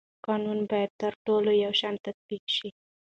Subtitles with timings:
[0.27, 2.69] قانون باید پر ټولو یو شان تطبیق شي